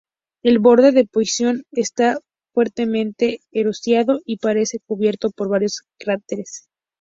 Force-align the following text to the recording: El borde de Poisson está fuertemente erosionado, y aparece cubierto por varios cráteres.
El 0.41 0.57
borde 0.57 0.93
de 0.93 1.05
Poisson 1.05 1.63
está 1.73 2.17
fuertemente 2.55 3.41
erosionado, 3.51 4.19
y 4.25 4.37
aparece 4.37 4.79
cubierto 4.87 5.29
por 5.29 5.47
varios 5.47 5.83
cráteres. 5.99 6.65